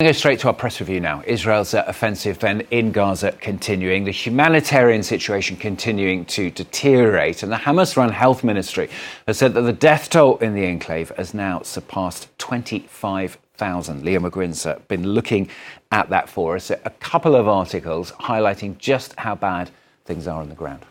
go 0.00 0.12
straight 0.12 0.38
to 0.38 0.46
our 0.46 0.54
press 0.54 0.78
review 0.78 1.00
now. 1.00 1.24
Israel's 1.26 1.74
uh, 1.74 1.82
offensive 1.88 2.38
then 2.38 2.60
in 2.70 2.92
Gaza 2.92 3.32
continuing, 3.32 4.04
the 4.04 4.12
humanitarian 4.12 5.02
situation 5.02 5.56
continuing 5.56 6.24
to 6.26 6.52
deteriorate, 6.52 7.42
and 7.42 7.50
the 7.50 7.56
Hamas 7.56 7.96
run 7.96 8.10
health 8.10 8.44
ministry 8.44 8.88
has 9.26 9.38
said 9.38 9.54
that 9.54 9.62
the 9.62 9.72
death 9.72 10.08
toll 10.08 10.36
in 10.38 10.54
the 10.54 10.64
enclave 10.64 11.10
has 11.16 11.34
now 11.34 11.62
surpassed 11.62 12.28
25,000. 12.38 14.04
Leo 14.04 14.20
McGuinn's 14.20 14.66
uh, 14.66 14.78
been 14.86 15.02
looking 15.02 15.50
at 15.90 16.08
that 16.10 16.28
for 16.28 16.54
us. 16.54 16.70
A 16.70 16.92
couple 17.00 17.34
of 17.34 17.48
articles 17.48 18.12
highlighting 18.12 18.78
just 18.78 19.16
how 19.18 19.34
bad 19.34 19.68
things 20.04 20.28
are 20.28 20.40
on 20.40 20.48
the 20.48 20.54
ground. 20.54 20.86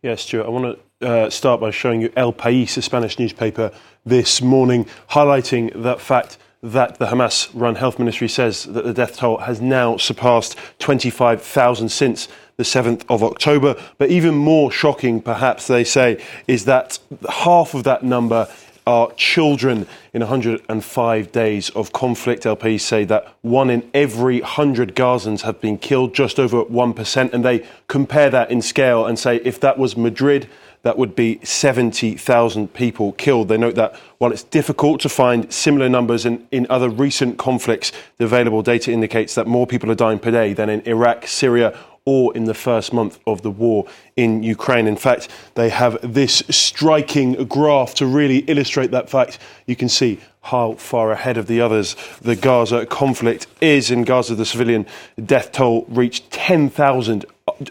Yes, 0.00 0.22
Stuart, 0.22 0.46
I 0.46 0.50
want 0.50 0.78
to 1.00 1.08
uh, 1.08 1.28
start 1.28 1.60
by 1.60 1.72
showing 1.72 2.00
you 2.00 2.12
El 2.14 2.32
País, 2.32 2.76
a 2.76 2.82
Spanish 2.82 3.18
newspaper, 3.18 3.72
this 4.06 4.40
morning, 4.40 4.86
highlighting 5.10 5.82
that 5.82 6.00
fact 6.00 6.38
that 6.64 6.98
the 6.98 7.06
Hamas 7.06 7.50
run 7.52 7.74
health 7.74 7.98
ministry 7.98 8.26
says 8.26 8.64
that 8.64 8.84
the 8.84 8.94
death 8.94 9.18
toll 9.18 9.36
has 9.36 9.60
now 9.60 9.98
surpassed 9.98 10.56
25,000 10.78 11.90
since 11.90 12.26
the 12.56 12.62
7th 12.62 13.04
of 13.10 13.22
October. 13.22 13.76
But 13.98 14.10
even 14.10 14.34
more 14.34 14.72
shocking, 14.72 15.20
perhaps, 15.20 15.66
they 15.66 15.84
say, 15.84 16.24
is 16.48 16.64
that 16.64 16.98
half 17.28 17.74
of 17.74 17.84
that 17.84 18.02
number 18.02 18.48
are 18.86 19.12
children 19.12 19.86
in 20.12 20.20
105 20.20 21.32
days 21.32 21.70
of 21.70 21.92
conflict. 21.92 22.44
El 22.44 22.56
País 22.56 22.80
say 22.80 23.04
that 23.04 23.34
one 23.42 23.70
in 23.70 23.88
every 23.94 24.40
100 24.40 24.94
Gazans 24.94 25.42
have 25.42 25.60
been 25.60 25.78
killed, 25.78 26.14
just 26.14 26.38
over 26.38 26.64
1%. 26.64 27.32
And 27.32 27.44
they 27.44 27.66
compare 27.88 28.30
that 28.30 28.50
in 28.50 28.60
scale 28.60 29.06
and 29.06 29.18
say 29.18 29.36
if 29.44 29.58
that 29.60 29.78
was 29.78 29.96
Madrid, 29.96 30.48
that 30.82 30.98
would 30.98 31.16
be 31.16 31.40
70,000 31.42 32.74
people 32.74 33.12
killed. 33.12 33.48
They 33.48 33.56
note 33.56 33.74
that 33.74 33.96
while 34.18 34.32
it's 34.32 34.42
difficult 34.42 35.00
to 35.00 35.08
find 35.08 35.50
similar 35.50 35.88
numbers 35.88 36.26
in, 36.26 36.46
in 36.50 36.66
other 36.68 36.90
recent 36.90 37.38
conflicts, 37.38 37.90
the 38.18 38.26
available 38.26 38.62
data 38.62 38.92
indicates 38.92 39.34
that 39.34 39.46
more 39.46 39.66
people 39.66 39.90
are 39.90 39.94
dying 39.94 40.18
per 40.18 40.30
day 40.30 40.52
than 40.52 40.68
in 40.68 40.82
Iraq, 40.82 41.26
Syria, 41.26 41.76
or 42.06 42.36
in 42.36 42.44
the 42.44 42.54
first 42.54 42.92
month 42.92 43.18
of 43.26 43.42
the 43.42 43.50
war 43.50 43.86
in 44.16 44.42
Ukraine. 44.42 44.86
In 44.86 44.96
fact, 44.96 45.28
they 45.54 45.70
have 45.70 45.98
this 46.02 46.42
striking 46.50 47.44
graph 47.46 47.94
to 47.94 48.06
really 48.06 48.38
illustrate 48.40 48.90
that 48.90 49.08
fact. 49.08 49.38
You 49.66 49.74
can 49.74 49.88
see 49.88 50.20
how 50.42 50.74
far 50.74 51.12
ahead 51.12 51.38
of 51.38 51.46
the 51.46 51.62
others 51.62 51.96
the 52.20 52.36
Gaza 52.36 52.84
conflict 52.84 53.46
is. 53.62 53.90
In 53.90 54.04
Gaza, 54.04 54.34
the 54.34 54.44
civilian 54.44 54.86
death 55.24 55.52
toll 55.52 55.86
reached 55.88 56.30
10,000 56.30 57.24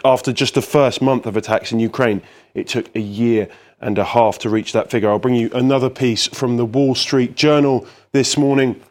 after 0.04 0.34
just 0.34 0.56
the 0.56 0.62
first 0.64 1.00
month 1.00 1.28
of 1.28 1.38
attacks 1.38 1.72
in 1.72 1.80
Ukraine. 1.80 2.22
It 2.56 2.68
took 2.68 2.94
a 2.96 3.00
year 3.00 3.48
and 3.82 4.00
a 4.00 4.04
half 4.04 4.40
to 4.40 4.50
reach 4.50 4.74
that 4.74 4.90
figure. 4.90 5.10
I'll 5.10 5.20
bring 5.20 5.36
you 5.36 5.52
another 5.54 5.90
piece 5.90 6.26
from 6.28 6.58
the 6.58 6.66
Wall 6.66 6.96
Street 6.96 7.36
Journal 7.36 7.86
this 8.14 8.38
morning 8.38 8.82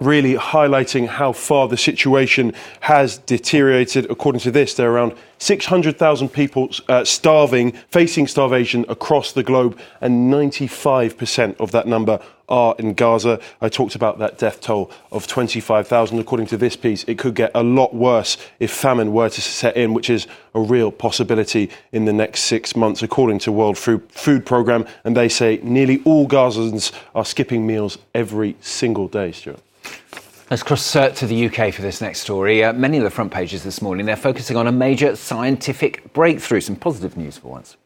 really 0.00 0.34
highlighting 0.34 1.08
how 1.08 1.32
far 1.32 1.68
the 1.68 1.76
situation 1.76 2.52
has 2.80 3.18
deteriorated. 3.18 4.10
According 4.10 4.40
to 4.40 4.50
this, 4.50 4.74
there 4.74 4.90
are 4.90 4.94
around 4.94 5.14
600,000 5.38 6.28
people 6.28 6.70
uh, 6.88 7.04
starving, 7.04 7.72
facing 7.90 8.26
starvation 8.26 8.84
across 8.88 9.32
the 9.32 9.42
globe, 9.42 9.78
and 10.00 10.32
95% 10.32 11.58
of 11.58 11.72
that 11.72 11.86
number 11.86 12.20
are 12.48 12.74
in 12.78 12.94
Gaza. 12.94 13.40
I 13.60 13.68
talked 13.68 13.94
about 13.94 14.18
that 14.18 14.38
death 14.38 14.60
toll 14.60 14.90
of 15.10 15.26
25,000. 15.26 16.18
According 16.18 16.46
to 16.48 16.56
this 16.56 16.76
piece, 16.76 17.02
it 17.04 17.18
could 17.18 17.34
get 17.34 17.50
a 17.54 17.62
lot 17.62 17.94
worse 17.94 18.36
if 18.60 18.70
famine 18.70 19.12
were 19.12 19.28
to 19.28 19.40
set 19.40 19.76
in, 19.76 19.94
which 19.94 20.10
is 20.10 20.26
a 20.54 20.60
real 20.60 20.92
possibility 20.92 21.70
in 21.92 22.04
the 22.04 22.12
next 22.12 22.42
six 22.42 22.76
months, 22.76 23.02
according 23.02 23.40
to 23.40 23.52
World 23.52 23.78
Food, 23.78 24.46
Programme. 24.46 24.86
And 25.04 25.16
they 25.16 25.28
say 25.28 25.58
nearly 25.62 26.02
all 26.04 26.28
Gazans 26.28 26.92
are 27.14 27.24
skipping 27.24 27.66
meals 27.66 27.98
every 28.14 28.56
single 28.60 29.08
day, 29.08 29.32
Stuart. 29.32 29.65
Let's 30.50 30.62
cross 30.62 30.94
uh, 30.94 31.08
to 31.08 31.26
the 31.26 31.46
UK 31.46 31.74
for 31.74 31.82
this 31.82 32.00
next 32.00 32.20
story. 32.20 32.62
Uh, 32.62 32.72
many 32.72 32.98
of 32.98 33.04
the 33.04 33.10
front 33.10 33.32
pages 33.32 33.64
this 33.64 33.82
morning, 33.82 34.06
they're 34.06 34.14
focusing 34.14 34.56
on 34.56 34.68
a 34.68 34.72
major 34.72 35.16
scientific 35.16 36.12
breakthrough. 36.12 36.60
Some 36.60 36.76
positive 36.76 37.16
news 37.16 37.36
for 37.36 37.48
once. 37.48 37.76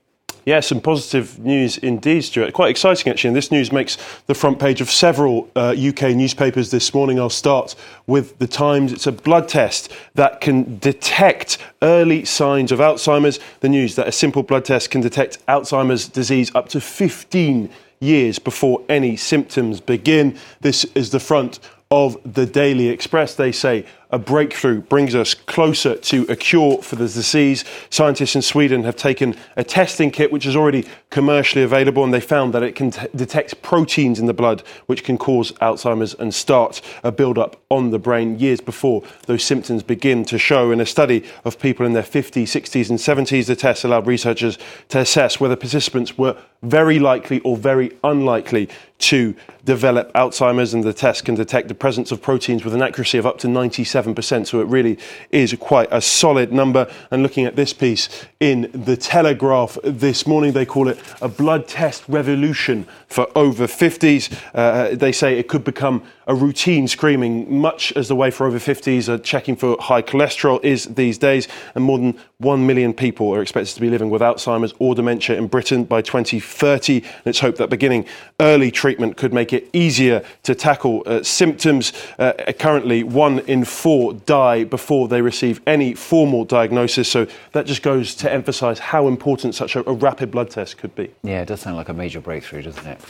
Yeah, 0.44 0.60
some 0.60 0.80
positive 0.80 1.38
news 1.38 1.78
indeed, 1.78 2.22
Stuart. 2.22 2.52
Quite 2.52 2.70
exciting, 2.70 3.10
actually. 3.10 3.28
And 3.28 3.36
this 3.36 3.50
news 3.50 3.72
makes 3.72 3.96
the 4.26 4.34
front 4.34 4.58
page 4.58 4.80
of 4.80 4.90
several 4.90 5.50
uh, 5.56 5.74
UK 5.78 6.14
newspapers 6.14 6.70
this 6.70 6.92
morning. 6.92 7.18
I'll 7.18 7.30
start 7.30 7.74
with 8.06 8.38
The 8.38 8.46
Times. 8.46 8.92
It's 8.92 9.06
a 9.06 9.12
blood 9.12 9.48
test 9.48 9.92
that 10.14 10.42
can 10.42 10.78
detect 10.78 11.58
early 11.82 12.24
signs 12.24 12.72
of 12.72 12.78
Alzheimer's. 12.78 13.38
The 13.60 13.68
news 13.68 13.96
that 13.96 14.08
a 14.08 14.12
simple 14.12 14.42
blood 14.42 14.64
test 14.64 14.90
can 14.90 15.00
detect 15.00 15.44
Alzheimer's 15.46 16.08
disease 16.08 16.50
up 16.54 16.68
to 16.70 16.80
15 16.80 17.70
years 18.00 18.38
before 18.38 18.82
any 18.88 19.16
symptoms 19.16 19.80
begin. 19.80 20.38
This 20.60 20.84
is 20.94 21.10
the 21.10 21.20
front 21.20 21.60
of 21.92 22.16
the 22.24 22.46
Daily 22.46 22.88
Express. 22.88 23.34
They 23.34 23.50
say 23.50 23.84
a 24.12 24.18
breakthrough 24.18 24.80
brings 24.80 25.14
us 25.14 25.34
closer 25.34 25.96
to 25.96 26.26
a 26.28 26.36
cure 26.36 26.82
for 26.82 26.96
the 26.96 27.04
disease. 27.04 27.64
Scientists 27.90 28.34
in 28.34 28.42
Sweden 28.42 28.84
have 28.84 28.96
taken 28.96 29.36
a 29.56 29.64
testing 29.64 30.10
kit 30.10 30.32
which 30.32 30.46
is 30.46 30.56
already 30.56 30.86
commercially 31.10 31.62
available 31.64 32.02
and 32.02 32.12
they 32.12 32.20
found 32.20 32.52
that 32.52 32.62
it 32.62 32.74
can 32.74 32.90
t- 32.90 33.06
detect 33.14 33.62
proteins 33.62 34.18
in 34.18 34.26
the 34.26 34.34
blood 34.34 34.62
which 34.86 35.04
can 35.04 35.16
cause 35.16 35.52
Alzheimer's 35.52 36.14
and 36.14 36.34
start 36.34 36.80
a 37.04 37.12
build-up 37.12 37.60
on 37.70 37.90
the 37.90 37.98
brain 37.98 38.38
years 38.38 38.60
before 38.60 39.02
those 39.26 39.44
symptoms 39.44 39.82
begin 39.82 40.24
to 40.24 40.38
show. 40.38 40.70
In 40.72 40.80
a 40.80 40.86
study 40.86 41.24
of 41.44 41.58
people 41.60 41.86
in 41.86 41.92
their 41.92 42.02
50s, 42.02 42.42
60s 42.42 42.90
and 42.90 42.98
70s, 42.98 43.46
the 43.46 43.56
test 43.56 43.84
allowed 43.84 44.06
researchers 44.06 44.58
to 44.88 44.98
assess 44.98 45.38
whether 45.38 45.56
participants 45.56 46.18
were 46.18 46.36
very 46.62 46.98
likely 46.98 47.40
or 47.40 47.56
very 47.56 47.96
unlikely 48.04 48.68
to 48.98 49.34
develop 49.64 50.12
Alzheimer's 50.12 50.74
and 50.74 50.84
the 50.84 50.92
test 50.92 51.24
can 51.24 51.34
detect 51.34 51.68
the 51.68 51.74
presence 51.74 52.12
of 52.12 52.20
proteins 52.20 52.64
with 52.64 52.74
an 52.74 52.82
accuracy 52.82 53.16
of 53.16 53.26
up 53.26 53.38
to 53.38 53.48
97 53.48 53.99
7%. 54.04 54.46
So 54.46 54.60
it 54.60 54.66
really 54.66 54.98
is 55.30 55.54
quite 55.60 55.88
a 55.90 56.00
solid 56.00 56.52
number. 56.52 56.90
And 57.10 57.22
looking 57.22 57.46
at 57.46 57.56
this 57.56 57.72
piece 57.72 58.08
in 58.40 58.70
the 58.72 58.96
Telegraph 58.96 59.78
this 59.84 60.26
morning, 60.26 60.52
they 60.52 60.66
call 60.66 60.88
it 60.88 60.98
a 61.20 61.28
blood 61.28 61.68
test 61.68 62.04
revolution 62.08 62.86
for 63.06 63.26
over 63.36 63.66
50s. 63.66 64.32
Uh, 64.54 64.94
they 64.94 65.12
say 65.12 65.38
it 65.38 65.48
could 65.48 65.64
become 65.64 66.02
a 66.30 66.34
routine 66.34 66.86
screening, 66.86 67.60
much 67.60 67.92
as 67.96 68.06
the 68.06 68.14
way 68.14 68.30
for 68.30 68.46
over 68.46 68.60
50s 68.60 69.08
are 69.08 69.18
checking 69.18 69.56
for 69.56 69.76
high 69.80 70.00
cholesterol 70.00 70.64
is 70.64 70.84
these 70.84 71.18
days. 71.18 71.48
And 71.74 71.82
more 71.82 71.98
than 71.98 72.16
1 72.38 72.64
million 72.64 72.94
people 72.94 73.34
are 73.34 73.42
expected 73.42 73.74
to 73.74 73.80
be 73.80 73.90
living 73.90 74.10
with 74.10 74.22
Alzheimer's 74.22 74.72
or 74.78 74.94
dementia 74.94 75.36
in 75.36 75.48
Britain 75.48 75.82
by 75.82 76.02
2030. 76.02 76.98
And 76.98 77.26
it's 77.26 77.40
hoped 77.40 77.58
that 77.58 77.68
beginning 77.68 78.06
early 78.38 78.70
treatment 78.70 79.16
could 79.16 79.34
make 79.34 79.52
it 79.52 79.68
easier 79.72 80.24
to 80.44 80.54
tackle 80.54 81.02
uh, 81.04 81.24
symptoms. 81.24 81.92
Uh, 82.16 82.32
currently, 82.60 83.02
one 83.02 83.40
in 83.40 83.64
four 83.64 84.14
die 84.14 84.62
before 84.62 85.08
they 85.08 85.22
receive 85.22 85.60
any 85.66 85.94
formal 85.94 86.44
diagnosis. 86.44 87.08
So 87.08 87.26
that 87.52 87.66
just 87.66 87.82
goes 87.82 88.14
to 88.14 88.32
emphasise 88.32 88.78
how 88.78 89.08
important 89.08 89.56
such 89.56 89.74
a, 89.74 89.88
a, 89.90 89.92
rapid 89.92 90.30
blood 90.30 90.50
test 90.50 90.78
could 90.78 90.94
be. 90.94 91.12
Yeah, 91.24 91.42
it 91.42 91.48
does 91.48 91.60
sound 91.60 91.76
like 91.76 91.88
a 91.88 91.94
major 91.94 92.20
breakthrough, 92.20 92.62
doesn't 92.62 92.86
it? 92.86 93.00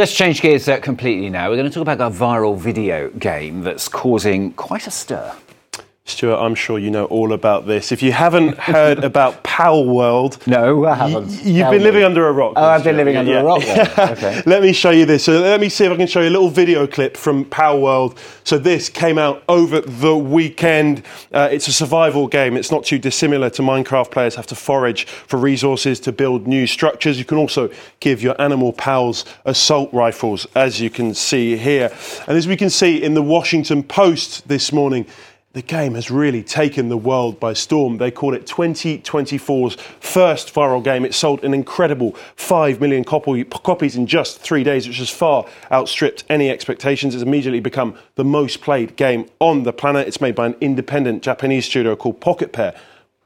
Let's 0.00 0.14
change 0.14 0.40
gears 0.40 0.66
uh, 0.66 0.78
completely 0.78 1.28
now. 1.28 1.50
We're 1.50 1.56
going 1.56 1.68
to 1.68 1.74
talk 1.74 1.82
about 1.82 2.00
a 2.00 2.08
viral 2.10 2.56
video 2.56 3.10
game 3.10 3.60
that's 3.60 3.86
causing 3.86 4.54
quite 4.54 4.86
a 4.86 4.90
stir. 4.90 5.36
Stuart, 6.10 6.36
I'm 6.36 6.54
sure 6.54 6.78
you 6.78 6.90
know 6.90 7.06
all 7.06 7.32
about 7.32 7.66
this. 7.66 7.92
If 7.92 8.02
you 8.02 8.12
haven't 8.12 8.58
heard 8.58 9.02
about 9.04 9.42
Palworld, 9.44 10.46
no, 10.46 10.84
I 10.84 10.94
haven't. 10.94 11.28
Y- 11.28 11.40
you've 11.44 11.70
been 11.70 11.82
living 11.82 12.02
under 12.02 12.28
a 12.28 12.32
rock. 12.32 12.54
Oh, 12.56 12.64
I've 12.64 12.84
been 12.84 12.96
living 12.96 13.16
under 13.16 13.32
yeah. 13.32 13.40
a 13.40 13.44
rock. 13.44 13.62
okay. 13.98 14.42
let 14.46 14.62
me 14.62 14.72
show 14.72 14.90
you 14.90 15.06
this. 15.06 15.24
So 15.24 15.40
let 15.40 15.60
me 15.60 15.68
see 15.68 15.84
if 15.84 15.92
I 15.92 15.96
can 15.96 16.06
show 16.06 16.20
you 16.20 16.28
a 16.28 16.30
little 16.30 16.50
video 16.50 16.86
clip 16.86 17.16
from 17.16 17.44
Palworld. 17.44 18.18
So 18.44 18.58
this 18.58 18.88
came 18.88 19.18
out 19.18 19.42
over 19.48 19.80
the 19.80 20.16
weekend. 20.16 21.04
Uh, 21.32 21.48
it's 21.50 21.68
a 21.68 21.72
survival 21.72 22.26
game. 22.26 22.56
It's 22.56 22.70
not 22.70 22.84
too 22.84 22.98
dissimilar 22.98 23.50
to 23.50 23.62
Minecraft. 23.62 24.10
Players 24.10 24.34
have 24.34 24.46
to 24.48 24.54
forage 24.54 25.06
for 25.06 25.38
resources 25.38 26.00
to 26.00 26.12
build 26.12 26.46
new 26.46 26.66
structures. 26.66 27.18
You 27.18 27.24
can 27.24 27.38
also 27.38 27.70
give 28.00 28.22
your 28.22 28.40
animal 28.40 28.72
pals 28.72 29.24
assault 29.44 29.92
rifles, 29.92 30.46
as 30.54 30.80
you 30.80 30.90
can 30.90 31.14
see 31.14 31.56
here. 31.56 31.92
And 32.26 32.36
as 32.36 32.48
we 32.48 32.56
can 32.56 32.70
see 32.70 33.02
in 33.02 33.14
the 33.14 33.22
Washington 33.22 33.82
Post 33.82 34.48
this 34.48 34.72
morning 34.72 35.06
the 35.52 35.62
game 35.62 35.94
has 35.94 36.12
really 36.12 36.44
taken 36.44 36.88
the 36.88 36.96
world 36.96 37.40
by 37.40 37.52
storm. 37.52 37.98
They 37.98 38.12
call 38.12 38.34
it 38.34 38.46
2024's 38.46 39.74
first 39.98 40.54
viral 40.54 40.82
game. 40.82 41.04
It 41.04 41.12
sold 41.12 41.42
an 41.42 41.54
incredible 41.54 42.12
5 42.36 42.80
million 42.80 43.02
copy, 43.02 43.42
copies 43.42 43.96
in 43.96 44.06
just 44.06 44.38
three 44.38 44.62
days, 44.62 44.86
which 44.86 44.98
has 44.98 45.10
far 45.10 45.44
outstripped 45.72 46.22
any 46.28 46.50
expectations. 46.50 47.16
It's 47.16 47.24
immediately 47.24 47.58
become 47.58 47.96
the 48.14 48.24
most 48.24 48.60
played 48.60 48.94
game 48.94 49.28
on 49.40 49.64
the 49.64 49.72
planet. 49.72 50.06
It's 50.06 50.20
made 50.20 50.36
by 50.36 50.46
an 50.46 50.56
independent 50.60 51.24
Japanese 51.24 51.66
studio 51.66 51.96
called 51.96 52.20
Pocket 52.20 52.52
Pair. 52.52 52.72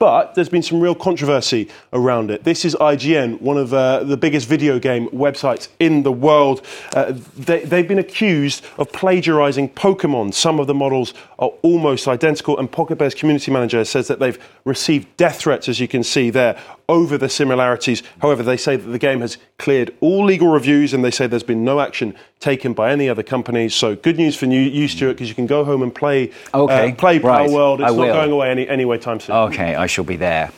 But 0.00 0.35
there's 0.35 0.49
been 0.49 0.62
some 0.62 0.81
real 0.81 0.96
controversy 0.96 1.69
around 1.93 2.32
it. 2.32 2.43
This 2.43 2.64
is 2.64 2.75
IGN, 2.75 3.41
one 3.41 3.56
of 3.56 3.73
uh, 3.73 4.02
the 4.02 4.17
biggest 4.17 4.49
video 4.49 4.81
game 4.81 5.08
websites 5.11 5.69
in 5.79 6.02
the 6.02 6.11
world. 6.11 6.67
Uh, 6.96 7.12
they, 7.37 7.61
have 7.61 7.87
been 7.87 8.00
accused 8.00 8.64
of 8.76 8.91
plagiarizing 8.91 9.69
Pokemon. 9.69 10.35
Some 10.35 10.58
of 10.58 10.67
the 10.67 10.75
models 10.75 11.14
are 11.38 11.50
almost 11.62 12.08
identical, 12.08 12.58
and 12.58 12.70
Pocket 12.70 12.99
Pair's 12.99 13.14
community 13.14 13.52
manager 13.52 13.85
says 13.85 14.08
that 14.08 14.19
they've 14.19 14.38
received 14.64 15.17
death 15.17 15.38
threats, 15.38 15.69
as 15.69 15.79
you 15.79 15.87
can 15.87 16.02
see 16.02 16.29
there, 16.29 16.61
over 16.89 17.17
the 17.19 17.29
similarities. 17.29 18.03
However, 18.21 18.43
they 18.43 18.57
say 18.57 18.77
that 18.77 18.89
the 18.89 18.99
game 18.99 19.21
has 19.21 19.39
cleared 19.59 19.95
all 20.01 20.25
legal 20.25 20.49
reviews 20.49 20.93
and 20.93 21.05
they 21.05 21.11
say 21.11 21.27
there's 21.27 21.43
been 21.43 21.65
no 21.65 21.81
action 21.81 22.15
taken 22.41 22.73
by 22.73 22.91
any 22.91 23.09
other 23.09 23.23
companies. 23.23 23.75
So 23.75 23.97
good 23.97 24.17
news 24.17 24.37
for 24.37 24.47
you, 24.47 24.61
you 24.61 24.89
Stuart, 24.89 25.15
because 25.15 25.29
you 25.29 25.35
can 25.35 25.47
go 25.47 25.65
home 25.65 25.83
and 25.83 25.95
play 25.95 26.31
okay. 26.53 26.91
uh, 26.91 26.95
play 26.95 27.19
right. 27.19 27.49
Palworld. 27.49 27.81
It's 27.81 27.93
I 27.93 27.97
not 27.97 27.97
will. 27.97 28.13
going 28.13 28.33
away 28.33 28.51
any, 28.51 28.69
any 28.69 28.99
time 28.99 29.21
soon. 29.21 29.37
Okay, 29.37 29.75
I 29.75 29.87
shall 29.87 30.05
be 30.05 30.17
there. 30.17 30.51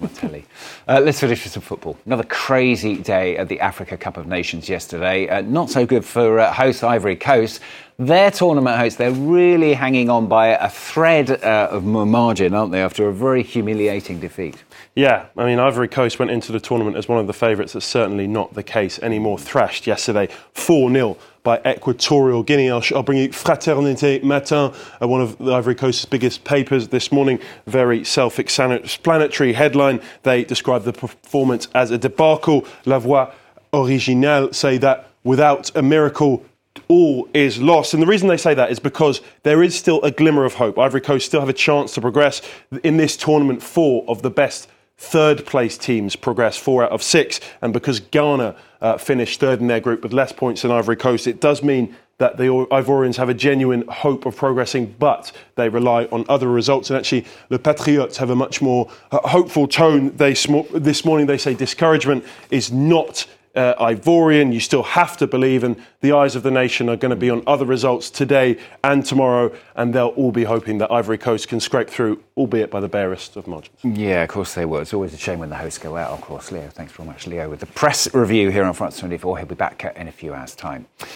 My 0.00 0.06
telly. 0.08 0.44
Uh, 0.86 1.00
let's 1.00 1.18
finish 1.18 1.42
with 1.42 1.52
some 1.52 1.62
football. 1.62 1.96
Another 2.06 2.22
crazy 2.24 2.96
day 2.96 3.36
at 3.36 3.48
the 3.48 3.58
Africa 3.58 3.96
Cup 3.96 4.16
of 4.16 4.26
Nations 4.26 4.68
yesterday. 4.68 5.28
Uh, 5.28 5.40
not 5.40 5.70
so 5.70 5.84
good 5.84 6.04
for 6.04 6.38
uh, 6.38 6.52
host 6.52 6.84
Ivory 6.84 7.16
Coast. 7.16 7.60
Their 7.98 8.30
tournament 8.30 8.76
hosts, 8.76 8.98
they're 8.98 9.10
really 9.10 9.72
hanging 9.72 10.08
on 10.08 10.28
by 10.28 10.48
a 10.48 10.68
thread 10.68 11.30
uh, 11.42 11.68
of 11.70 11.84
margin, 11.84 12.54
aren't 12.54 12.70
they, 12.70 12.82
after 12.82 13.08
a 13.08 13.12
very 13.12 13.42
humiliating 13.42 14.20
defeat? 14.20 14.62
Yeah, 14.94 15.26
I 15.36 15.46
mean, 15.46 15.58
Ivory 15.58 15.88
Coast 15.88 16.18
went 16.18 16.30
into 16.30 16.52
the 16.52 16.60
tournament 16.60 16.96
as 16.96 17.08
one 17.08 17.18
of 17.18 17.26
the 17.26 17.32
favourites. 17.32 17.72
That's 17.72 17.86
certainly 17.86 18.26
not 18.26 18.54
the 18.54 18.62
case 18.62 18.98
anymore. 19.00 19.38
Thrashed 19.38 19.86
yesterday 19.86 20.28
4 20.52 20.92
0 20.92 21.16
by 21.46 21.60
Equatorial 21.64 22.42
Guinea. 22.42 22.72
I'll, 22.72 22.82
I'll, 22.92 23.04
bring 23.04 23.18
you 23.18 23.28
Fraternité 23.28 24.20
Matin, 24.24 24.74
uh, 25.00 25.06
one 25.06 25.20
of 25.20 25.38
the 25.38 25.52
Ivory 25.52 25.76
Coast's 25.76 26.04
biggest 26.04 26.42
papers 26.42 26.88
this 26.88 27.12
morning. 27.12 27.38
Very 27.68 28.02
self 28.02 28.40
explanatory 28.40 29.52
headline. 29.52 30.02
They 30.24 30.42
describe 30.42 30.82
the 30.82 30.92
performance 30.92 31.68
as 31.72 31.92
a 31.92 31.98
debacle. 31.98 32.66
La 32.84 32.98
Voie 32.98 33.32
Originale 33.72 34.52
say 34.52 34.76
that 34.78 35.08
without 35.22 35.70
a 35.76 35.82
miracle, 35.82 36.44
all 36.88 37.28
is 37.32 37.62
lost. 37.62 37.94
And 37.94 38.02
the 38.02 38.08
reason 38.08 38.26
they 38.26 38.36
say 38.36 38.54
that 38.54 38.72
is 38.72 38.80
because 38.80 39.20
there 39.44 39.62
is 39.62 39.76
still 39.76 40.02
a 40.02 40.10
glimmer 40.10 40.44
of 40.44 40.54
hope. 40.54 40.80
Ivory 40.80 41.00
Coast 41.00 41.26
still 41.26 41.40
have 41.40 41.48
a 41.48 41.52
chance 41.52 41.94
to 41.94 42.00
progress 42.00 42.42
in 42.82 42.96
this 42.96 43.16
tournament. 43.16 43.62
Four 43.62 44.04
of 44.08 44.22
the 44.22 44.30
best 44.30 44.68
third 44.98 45.44
place 45.44 45.76
teams 45.76 46.16
progress 46.16 46.56
four 46.56 46.84
out 46.84 46.90
of 46.90 47.02
six. 47.02 47.40
And 47.62 47.72
because 47.72 48.00
Ghana 48.00 48.56
uh, 48.80 48.98
finished 48.98 49.40
third 49.40 49.60
in 49.60 49.66
their 49.66 49.80
group 49.80 50.02
with 50.02 50.12
less 50.12 50.32
points 50.32 50.62
than 50.62 50.70
Ivory 50.70 50.96
Coast, 50.96 51.26
it 51.26 51.40
does 51.40 51.62
mean 51.62 51.94
that 52.18 52.38
the 52.38 52.44
Ivorians 52.44 53.16
have 53.16 53.28
a 53.28 53.34
genuine 53.34 53.86
hope 53.88 54.24
of 54.24 54.36
progressing, 54.36 54.94
but 54.98 55.32
they 55.56 55.68
rely 55.68 56.04
on 56.06 56.24
other 56.28 56.48
results. 56.48 56.88
And 56.88 56.98
actually, 56.98 57.26
the 57.50 57.58
Patriots 57.58 58.16
have 58.16 58.30
a 58.30 58.36
much 58.36 58.62
more 58.62 58.90
uh, 59.12 59.18
hopeful 59.28 59.68
tone. 59.68 60.16
They 60.16 60.32
this 60.32 61.04
morning 61.04 61.26
they 61.26 61.36
say 61.36 61.54
discouragement 61.54 62.24
is 62.50 62.72
not 62.72 63.26
uh, 63.56 63.74
Ivorian. 63.82 64.52
You 64.52 64.60
still 64.60 64.82
have 64.82 65.16
to 65.16 65.26
believe, 65.26 65.64
and 65.64 65.76
the 66.00 66.12
eyes 66.12 66.36
of 66.36 66.42
the 66.42 66.50
nation 66.50 66.88
are 66.88 66.96
going 66.96 67.10
to 67.10 67.16
be 67.16 67.30
on 67.30 67.42
other 67.46 67.64
results 67.64 68.10
today 68.10 68.58
and 68.84 69.04
tomorrow, 69.04 69.52
and 69.74 69.94
they'll 69.94 70.08
all 70.08 70.30
be 70.32 70.44
hoping 70.44 70.78
that 70.78 70.92
Ivory 70.92 71.18
Coast 71.18 71.48
can 71.48 71.58
scrape 71.60 71.88
through, 71.90 72.22
albeit 72.36 72.70
by 72.70 72.80
the 72.80 72.88
barest 72.88 73.36
of 73.36 73.46
margins. 73.46 73.78
Yeah, 73.82 74.22
of 74.22 74.28
course 74.28 74.54
they 74.54 74.64
will. 74.64 74.80
It's 74.80 74.94
always 74.94 75.14
a 75.14 75.18
shame 75.18 75.38
when 75.38 75.50
the 75.50 75.56
hosts 75.56 75.78
go 75.78 75.96
out, 75.96 76.10
of 76.10 76.20
course. 76.20 76.52
Leo, 76.52 76.68
thanks 76.68 76.92
very 76.92 77.08
much, 77.08 77.26
Leo, 77.26 77.48
with 77.48 77.60
the 77.60 77.66
press 77.66 78.12
review 78.14 78.50
here 78.50 78.64
on 78.64 78.74
France 78.74 78.98
24. 78.98 79.38
He'll 79.38 79.46
be 79.46 79.54
back 79.54 79.84
in 79.96 80.08
a 80.08 80.12
few 80.12 80.34
hours' 80.34 80.54
time. 80.54 80.86